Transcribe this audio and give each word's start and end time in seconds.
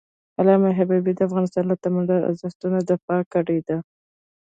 علامه 0.39 0.69
حبيبي 0.79 1.11
د 1.15 1.19
افغانستان 1.27 1.63
له 1.67 1.75
تمدني 1.83 2.19
ارزښتونو 2.29 2.77
دفاع 2.91 3.21
کړی 3.33 3.59
ده. 3.67 3.77